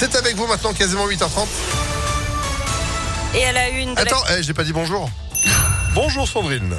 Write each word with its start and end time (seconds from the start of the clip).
C'est 0.00 0.16
avec 0.16 0.34
vous 0.34 0.46
maintenant, 0.46 0.72
quasiment 0.72 1.06
8h30. 1.06 1.46
Et 3.34 3.44
à 3.44 3.52
la 3.52 3.68
une. 3.68 3.94
De 3.94 4.00
Attends, 4.00 4.22
eh, 4.30 4.42
j'ai 4.42 4.54
pas 4.54 4.64
dit 4.64 4.72
bonjour. 4.72 5.10
bonjour 5.94 6.26
Sandrine. 6.26 6.74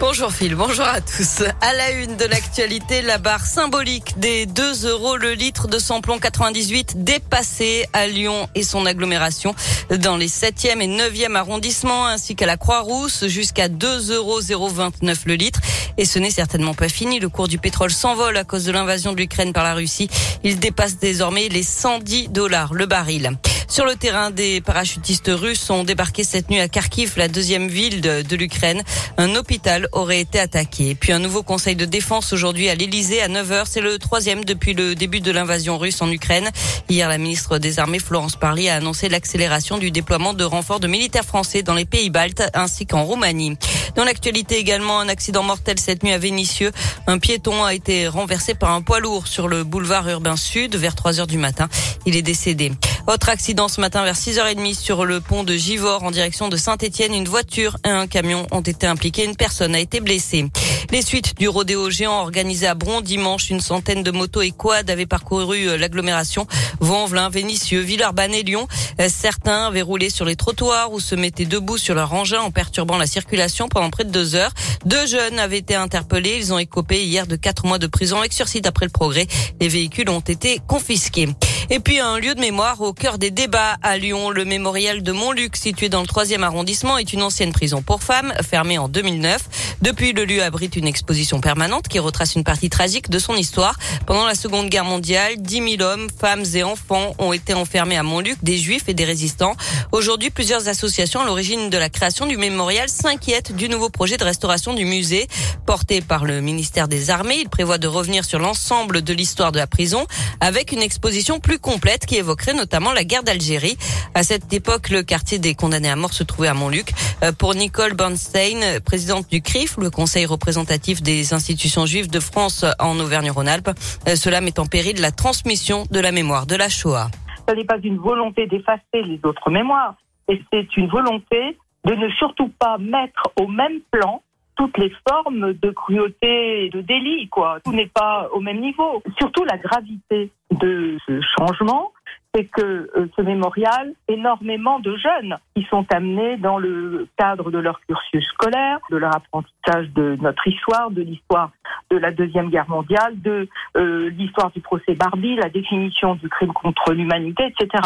Bonjour 0.00 0.32
Phil, 0.32 0.54
bonjour 0.54 0.86
à 0.86 1.02
tous. 1.02 1.42
À 1.60 1.74
la 1.74 1.90
une 1.90 2.16
de 2.16 2.24
l'actualité, 2.24 3.02
la 3.02 3.18
barre 3.18 3.44
symbolique 3.44 4.18
des 4.18 4.46
2 4.46 4.86
euros 4.86 5.18
le 5.18 5.34
litre 5.34 5.68
de 5.68 5.78
samplon 5.78 6.18
98 6.18 7.04
dépassée 7.04 7.84
à 7.92 8.06
Lyon 8.06 8.48
et 8.54 8.62
son 8.62 8.86
agglomération 8.86 9.54
dans 9.98 10.16
les 10.16 10.28
7e 10.28 10.80
et 10.80 10.88
9e 10.88 11.34
arrondissements 11.34 12.06
ainsi 12.06 12.34
qu'à 12.34 12.46
la 12.46 12.56
Croix-Rousse 12.56 13.26
jusqu'à 13.26 13.68
2 13.68 14.10
euros 14.14 14.40
029 14.40 15.26
le 15.26 15.34
litre. 15.34 15.60
Et 15.98 16.06
ce 16.06 16.18
n'est 16.18 16.30
certainement 16.30 16.72
pas 16.72 16.88
fini. 16.88 17.20
Le 17.20 17.28
cours 17.28 17.48
du 17.48 17.58
pétrole 17.58 17.90
s'envole 17.90 18.38
à 18.38 18.44
cause 18.44 18.64
de 18.64 18.72
l'invasion 18.72 19.12
de 19.12 19.18
l'Ukraine 19.18 19.52
par 19.52 19.64
la 19.64 19.74
Russie. 19.74 20.08
Il 20.42 20.58
dépasse 20.58 20.96
désormais 20.96 21.48
les 21.48 21.62
110 21.62 22.28
dollars 22.28 22.72
le 22.72 22.86
baril. 22.86 23.36
Sur 23.70 23.86
le 23.86 23.94
terrain, 23.94 24.32
des 24.32 24.60
parachutistes 24.60 25.30
russes 25.32 25.70
ont 25.70 25.84
débarqué 25.84 26.24
cette 26.24 26.50
nuit 26.50 26.58
à 26.58 26.66
Kharkiv, 26.66 27.12
la 27.16 27.28
deuxième 27.28 27.68
ville 27.68 28.00
de, 28.00 28.34
l'Ukraine. 28.34 28.82
Un 29.16 29.36
hôpital 29.36 29.86
aurait 29.92 30.18
été 30.18 30.40
attaqué. 30.40 30.96
Puis 30.96 31.12
un 31.12 31.20
nouveau 31.20 31.44
conseil 31.44 31.76
de 31.76 31.84
défense 31.84 32.32
aujourd'hui 32.32 32.68
à 32.68 32.74
l'Elysée 32.74 33.22
à 33.22 33.28
9h. 33.28 33.66
C'est 33.66 33.80
le 33.80 33.96
troisième 33.98 34.44
depuis 34.44 34.74
le 34.74 34.96
début 34.96 35.20
de 35.20 35.30
l'invasion 35.30 35.78
russe 35.78 36.02
en 36.02 36.10
Ukraine. 36.10 36.50
Hier, 36.88 37.08
la 37.08 37.16
ministre 37.16 37.58
des 37.58 37.78
Armées, 37.78 38.00
Florence 38.00 38.34
Parly, 38.34 38.68
a 38.68 38.74
annoncé 38.74 39.08
l'accélération 39.08 39.78
du 39.78 39.92
déploiement 39.92 40.34
de 40.34 40.42
renforts 40.42 40.80
de 40.80 40.88
militaires 40.88 41.24
français 41.24 41.62
dans 41.62 41.74
les 41.74 41.84
pays 41.84 42.10
baltes 42.10 42.42
ainsi 42.54 42.86
qu'en 42.86 43.04
Roumanie. 43.04 43.56
Dans 43.94 44.04
l'actualité 44.04 44.58
également, 44.58 44.98
un 44.98 45.08
accident 45.08 45.44
mortel 45.44 45.78
cette 45.78 46.02
nuit 46.02 46.12
à 46.12 46.18
Vénissieux. 46.18 46.72
Un 47.06 47.18
piéton 47.18 47.62
a 47.62 47.72
été 47.72 48.08
renversé 48.08 48.54
par 48.54 48.72
un 48.72 48.82
poids 48.82 48.98
lourd 48.98 49.28
sur 49.28 49.46
le 49.46 49.62
boulevard 49.62 50.08
urbain 50.08 50.36
sud 50.36 50.74
vers 50.74 50.96
3 50.96 51.20
heures 51.20 51.28
du 51.28 51.38
matin. 51.38 51.68
Il 52.04 52.16
est 52.16 52.22
décédé. 52.22 52.72
Autre 53.06 53.28
accident 53.28 53.68
ce 53.68 53.80
matin 53.80 54.04
vers 54.04 54.14
6h30 54.14 54.74
sur 54.74 55.04
le 55.04 55.20
pont 55.20 55.42
de 55.42 55.54
Givors 55.54 56.04
en 56.04 56.10
direction 56.10 56.48
de 56.48 56.56
Saint-Etienne. 56.56 57.14
Une 57.14 57.26
voiture 57.26 57.76
et 57.84 57.88
un 57.88 58.06
camion 58.06 58.46
ont 58.50 58.60
été 58.60 58.86
impliqués. 58.86 59.24
Une 59.24 59.36
personne 59.36 59.74
a 59.74 59.80
été 59.80 60.00
blessée. 60.00 60.46
Les 60.90 61.02
suites 61.02 61.36
du 61.38 61.48
rodéo 61.48 61.90
géant 61.90 62.20
organisé 62.20 62.66
à 62.66 62.74
Bron 62.74 63.00
dimanche, 63.00 63.50
une 63.50 63.60
centaine 63.60 64.02
de 64.02 64.10
motos 64.10 64.42
et 64.42 64.50
quads 64.50 64.88
avaient 64.88 65.06
parcouru 65.06 65.68
euh, 65.68 65.76
l'agglomération 65.76 66.46
Vaux-en-Velin, 66.80 67.30
Vénissieux, 67.30 67.80
Villeurbanne 67.80 68.34
et 68.34 68.42
Lyon. 68.42 68.66
Euh, 69.00 69.08
certains 69.08 69.68
avaient 69.68 69.82
roulé 69.82 70.10
sur 70.10 70.24
les 70.24 70.36
trottoirs 70.36 70.92
ou 70.92 71.00
se 71.00 71.14
mettaient 71.14 71.46
debout 71.46 71.78
sur 71.78 71.94
leur 71.94 72.12
engin 72.12 72.40
en 72.40 72.50
perturbant 72.50 72.98
la 72.98 73.06
circulation 73.06 73.68
pendant 73.68 73.90
près 73.90 74.04
de 74.04 74.10
deux 74.10 74.34
heures. 74.34 74.52
Deux 74.84 75.06
jeunes 75.06 75.38
avaient 75.38 75.58
été 75.58 75.74
interpellés. 75.74 76.36
Ils 76.38 76.52
ont 76.52 76.58
écopé 76.58 77.04
hier 77.04 77.26
de 77.26 77.36
quatre 77.36 77.66
mois 77.66 77.78
de 77.78 77.86
prison 77.86 78.18
avec 78.18 78.32
sursis 78.32 78.60
d'après 78.60 78.86
le 78.86 78.92
progrès. 78.92 79.26
Les 79.60 79.68
véhicules 79.68 80.10
ont 80.10 80.20
été 80.20 80.60
confisqués. 80.66 81.28
Et 81.72 81.78
puis 81.78 82.00
un 82.00 82.18
lieu 82.18 82.34
de 82.34 82.40
mémoire 82.40 82.80
au 82.80 82.92
cœur 82.92 83.16
des 83.16 83.30
débats 83.30 83.76
à 83.84 83.96
Lyon. 83.96 84.30
Le 84.30 84.44
mémorial 84.44 85.04
de 85.04 85.12
Montluc, 85.12 85.54
situé 85.54 85.88
dans 85.88 86.00
le 86.00 86.06
troisième 86.08 86.42
arrondissement, 86.42 86.98
est 86.98 87.12
une 87.12 87.22
ancienne 87.22 87.52
prison 87.52 87.80
pour 87.80 88.02
femmes, 88.02 88.34
fermée 88.42 88.76
en 88.76 88.88
2009. 88.88 89.76
Depuis, 89.80 90.12
le 90.12 90.24
lieu 90.24 90.42
abrite 90.42 90.74
une 90.74 90.88
exposition 90.88 91.40
permanente 91.40 91.86
qui 91.86 92.00
retrace 92.00 92.34
une 92.34 92.42
partie 92.42 92.70
tragique 92.70 93.08
de 93.08 93.20
son 93.20 93.36
histoire. 93.36 93.78
Pendant 94.04 94.26
la 94.26 94.34
Seconde 94.34 94.68
Guerre 94.68 94.84
mondiale, 94.84 95.36
10 95.36 95.76
000 95.76 95.82
hommes, 95.82 96.08
femmes 96.20 96.42
et 96.54 96.64
enfants 96.64 97.14
ont 97.20 97.32
été 97.32 97.54
enfermés 97.54 97.96
à 97.96 98.02
Montluc, 98.02 98.42
des 98.42 98.58
juifs 98.58 98.88
et 98.88 98.94
des 98.94 99.04
résistants. 99.04 99.54
Aujourd'hui, 99.92 100.30
plusieurs 100.30 100.66
associations 100.66 101.20
à 101.20 101.24
l'origine 101.24 101.70
de 101.70 101.78
la 101.78 101.88
création 101.88 102.26
du 102.26 102.36
mémorial 102.36 102.88
s'inquiètent 102.88 103.54
du 103.54 103.68
nouveau 103.68 103.90
projet 103.90 104.16
de 104.16 104.24
restauration 104.24 104.74
du 104.74 104.86
musée. 104.86 105.28
Porté 105.66 106.00
par 106.00 106.24
le 106.24 106.40
ministère 106.40 106.88
des 106.88 107.10
Armées, 107.10 107.38
il 107.42 107.48
prévoit 107.48 107.78
de 107.78 107.86
revenir 107.86 108.24
sur 108.24 108.40
l'ensemble 108.40 109.02
de 109.02 109.12
l'histoire 109.12 109.52
de 109.52 109.58
la 109.58 109.68
prison 109.68 110.04
avec 110.40 110.72
une 110.72 110.82
exposition 110.82 111.38
plus 111.38 111.59
complète 111.60 112.06
qui 112.06 112.16
évoquerait 112.16 112.54
notamment 112.54 112.92
la 112.92 113.04
guerre 113.04 113.22
d'Algérie. 113.22 113.76
À 114.14 114.22
cette 114.22 114.52
époque, 114.52 114.90
le 114.90 115.02
quartier 115.02 115.38
des 115.38 115.54
condamnés 115.54 115.90
à 115.90 115.96
mort 115.96 116.12
se 116.12 116.24
trouvait 116.24 116.48
à 116.48 116.54
Montluc. 116.54 116.92
Euh, 117.22 117.32
pour 117.32 117.54
Nicole 117.54 117.94
Bernstein, 117.94 118.80
présidente 118.84 119.28
du 119.30 119.42
CRIF, 119.42 119.76
le 119.76 119.90
conseil 119.90 120.26
représentatif 120.26 121.02
des 121.02 121.32
institutions 121.34 121.86
juives 121.86 122.10
de 122.10 122.20
France 122.20 122.64
en 122.78 122.98
Auvergne-Rhône-Alpes, 122.98 123.70
euh, 124.08 124.16
cela 124.16 124.40
met 124.40 124.58
en 124.58 124.66
péril 124.66 125.00
la 125.00 125.12
transmission 125.12 125.84
de 125.90 126.00
la 126.00 126.12
mémoire 126.12 126.46
de 126.46 126.56
la 126.56 126.68
Shoah. 126.68 127.10
Ce 127.48 127.54
n'est 127.54 127.64
pas 127.64 127.78
une 127.82 127.98
volonté 127.98 128.46
d'effacer 128.46 129.02
les 129.04 129.20
autres 129.24 129.50
mémoires, 129.50 129.96
et 130.28 130.40
c'est 130.52 130.76
une 130.76 130.88
volonté 130.88 131.58
de 131.84 131.94
ne 131.94 132.08
surtout 132.10 132.48
pas 132.58 132.78
mettre 132.78 133.22
au 133.40 133.46
même 133.46 133.80
plan 133.90 134.22
toutes 134.60 134.76
les 134.76 134.92
formes 135.08 135.54
de 135.54 135.70
cruauté 135.70 136.66
et 136.66 136.68
de 136.68 136.82
délit, 136.82 137.30
quoi. 137.30 137.60
Tout 137.64 137.72
n'est 137.72 137.86
pas 137.86 138.28
au 138.34 138.40
même 138.40 138.60
niveau. 138.60 139.02
Surtout 139.18 139.42
la 139.44 139.56
gravité 139.56 140.30
de 140.50 140.98
ce 141.06 141.18
changement, 141.38 141.92
c'est 142.34 142.44
que 142.44 142.90
euh, 142.94 143.08
ce 143.16 143.22
mémorial, 143.22 143.94
énormément 144.06 144.78
de 144.78 144.94
jeunes 144.96 145.38
qui 145.56 145.66
sont 145.70 145.86
amenés 145.90 146.36
dans 146.36 146.58
le 146.58 147.08
cadre 147.16 147.50
de 147.50 147.56
leur 147.56 147.80
cursus 147.86 148.22
scolaire, 148.34 148.80
de 148.90 148.98
leur 148.98 149.16
apprentissage 149.16 149.88
de 149.94 150.18
notre 150.20 150.46
histoire, 150.46 150.90
de 150.90 151.00
l'histoire 151.00 151.52
de 151.90 151.96
la 151.96 152.10
Deuxième 152.10 152.50
Guerre 152.50 152.68
mondiale, 152.68 153.18
de 153.22 153.48
euh, 153.78 154.10
l'histoire 154.10 154.50
du 154.50 154.60
procès 154.60 154.94
Barbie, 154.94 155.36
la 155.36 155.48
définition 155.48 156.16
du 156.16 156.28
crime 156.28 156.52
contre 156.52 156.92
l'humanité, 156.92 157.46
etc. 157.46 157.82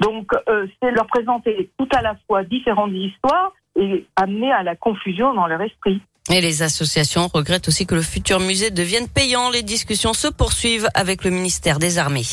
Donc, 0.00 0.32
euh, 0.48 0.66
c'est 0.82 0.90
leur 0.90 1.06
présenter 1.06 1.70
tout 1.78 1.88
à 1.94 2.02
la 2.02 2.16
fois 2.26 2.42
différentes 2.42 2.92
histoires 2.92 3.52
et 3.78 4.06
amener 4.16 4.52
à 4.52 4.62
la 4.62 4.76
confusion 4.76 5.34
dans 5.34 5.46
leur 5.46 5.62
esprit. 5.62 6.00
Et 6.30 6.40
les 6.42 6.62
associations 6.62 7.28
regrettent 7.32 7.68
aussi 7.68 7.86
que 7.86 7.94
le 7.94 8.02
futur 8.02 8.38
musée 8.38 8.70
devienne 8.70 9.08
payant. 9.08 9.50
Les 9.50 9.62
discussions 9.62 10.12
se 10.12 10.28
poursuivent 10.28 10.88
avec 10.94 11.24
le 11.24 11.30
ministère 11.30 11.78
des 11.78 11.96
Armées. 11.96 12.26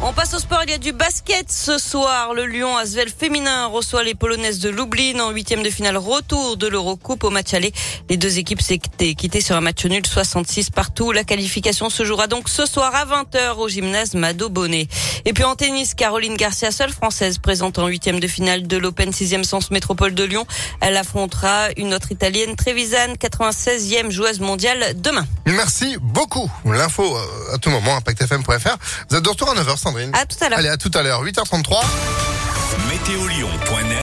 On 0.00 0.12
passe 0.12 0.32
au 0.32 0.38
sport, 0.38 0.60
il 0.62 0.70
y 0.70 0.74
a 0.74 0.78
du 0.78 0.92
basket 0.92 1.50
ce 1.50 1.76
soir. 1.76 2.32
Le 2.32 2.46
Lyon 2.46 2.76
Asvel 2.76 3.08
féminin 3.08 3.66
reçoit 3.66 4.04
les 4.04 4.14
Polonaises 4.14 4.60
de 4.60 4.68
Lublin 4.68 5.18
en 5.18 5.30
huitième 5.30 5.64
de 5.64 5.70
finale 5.70 5.96
retour 5.96 6.56
de 6.56 6.68
l'Eurocoupe 6.68 7.24
au 7.24 7.30
match 7.30 7.52
aller. 7.52 7.72
Les 8.08 8.16
deux 8.16 8.38
équipes 8.38 8.62
s'étaient 8.62 9.14
quittées 9.14 9.40
sur 9.40 9.56
un 9.56 9.60
match 9.60 9.84
nul 9.86 10.06
66 10.06 10.70
partout. 10.70 11.10
La 11.10 11.24
qualification 11.24 11.90
se 11.90 12.04
jouera 12.04 12.28
donc 12.28 12.48
ce 12.48 12.64
soir 12.64 12.94
à 12.94 13.06
20h 13.06 13.56
au 13.56 13.68
gymnase 13.68 14.14
Mado 14.14 14.48
Bonnet. 14.48 14.86
Et 15.24 15.32
puis 15.32 15.42
en 15.42 15.56
tennis, 15.56 15.94
Caroline 15.94 16.36
Garcia, 16.36 16.70
seule 16.70 16.92
française 16.92 17.38
présente 17.38 17.80
en 17.80 17.88
huitième 17.88 18.20
de 18.20 18.28
finale 18.28 18.68
de 18.68 18.76
l'Open 18.76 19.10
6e 19.10 19.42
Sens 19.42 19.72
Métropole 19.72 20.14
de 20.14 20.22
Lyon. 20.22 20.46
Elle 20.80 20.96
affrontera 20.96 21.70
une 21.76 21.92
autre 21.92 22.12
italienne, 22.12 22.54
Trevisan, 22.54 23.14
96e 23.18 24.12
joueuse 24.12 24.38
mondiale 24.38 24.94
demain. 24.94 25.26
Merci 25.44 25.96
beaucoup. 26.00 26.48
L'info 26.64 27.02
euh, 27.02 27.54
à 27.54 27.58
tout 27.58 27.70
moment, 27.70 27.96
impactfm.fr. 27.96 28.76
Vous 29.10 29.16
êtes 29.16 29.24
de 29.24 29.28
à 29.28 29.54
9h, 29.54 29.76
Sandrine. 29.88 30.10
À 30.12 30.26
tout 30.26 30.36
à 30.44 30.48
l'heure. 30.50 30.58
Allez, 30.58 30.68
à 30.68 30.76
tout 30.76 30.90
à 30.94 31.02
l'heure, 31.02 31.24
8h33. 31.24 31.82
Météolion.net 32.90 33.88